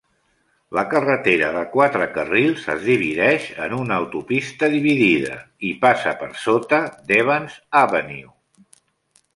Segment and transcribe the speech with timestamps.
[0.77, 5.37] La carretera de quatre carrils es divideix en una autopista dividida
[5.71, 8.37] i passa per sota d'Evans Avenue.